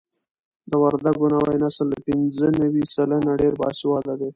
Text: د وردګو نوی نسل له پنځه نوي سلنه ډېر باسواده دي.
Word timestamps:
د 0.69 0.71
وردګو 0.83 1.25
نوی 1.35 1.55
نسل 1.63 1.87
له 1.91 1.99
پنځه 2.07 2.47
نوي 2.61 2.83
سلنه 2.95 3.31
ډېر 3.41 3.53
باسواده 3.61 4.13
دي. 4.19 4.29